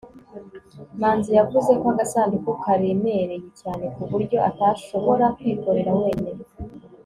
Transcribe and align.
manzi 0.99 1.31
yavuze 1.39 1.71
ko 1.81 1.85
agasanduku 1.93 2.49
karemereye 2.63 3.49
cyane 3.61 3.85
ku 3.95 4.01
buryo 4.11 4.37
atashobora 4.49 5.25
kwikorera 5.35 5.91
wenyine 6.01 6.45